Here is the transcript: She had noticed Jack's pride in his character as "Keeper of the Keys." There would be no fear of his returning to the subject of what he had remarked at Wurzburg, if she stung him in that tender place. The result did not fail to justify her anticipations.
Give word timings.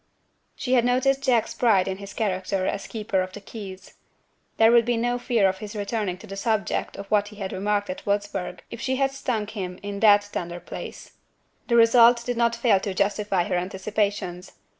She 0.55 0.73
had 0.73 0.83
noticed 0.83 1.21
Jack's 1.21 1.53
pride 1.53 1.87
in 1.87 1.97
his 1.97 2.11
character 2.15 2.65
as 2.65 2.87
"Keeper 2.87 3.21
of 3.21 3.33
the 3.33 3.39
Keys." 3.39 3.93
There 4.57 4.71
would 4.71 4.83
be 4.83 4.97
no 4.97 5.19
fear 5.19 5.47
of 5.47 5.59
his 5.59 5.75
returning 5.75 6.17
to 6.17 6.25
the 6.25 6.35
subject 6.35 6.97
of 6.97 7.05
what 7.11 7.27
he 7.27 7.35
had 7.35 7.53
remarked 7.53 7.87
at 7.87 8.03
Wurzburg, 8.03 8.61
if 8.71 8.81
she 8.81 8.97
stung 9.09 9.45
him 9.45 9.77
in 9.83 9.99
that 9.99 10.27
tender 10.31 10.59
place. 10.59 11.11
The 11.67 11.75
result 11.75 12.25
did 12.25 12.35
not 12.35 12.55
fail 12.55 12.79
to 12.79 12.95
justify 12.95 13.43
her 13.43 13.55
anticipations. 13.55 14.53